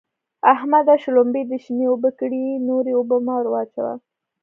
احمده! 0.53 0.95
شلومبې 1.03 1.41
دې 1.49 1.57
شنې 1.63 1.85
اوبه 1.91 2.09
کړې؛ 2.19 2.45
نورې 2.69 2.91
اوبه 2.99 3.17
مه 3.25 3.33
ور 3.37 3.47
اچوه. 3.61 3.93